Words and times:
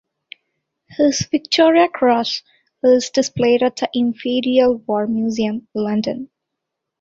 His 0.87 1.27
Victoria 1.29 1.87
Cross 1.87 2.41
is 2.81 3.11
displayed 3.11 3.61
at 3.61 3.75
the 3.75 3.89
Imperial 3.93 4.77
War 4.79 5.05
Museum, 5.05 5.67
London. 5.75 6.31